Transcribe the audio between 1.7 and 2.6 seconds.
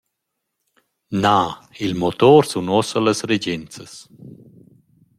il motor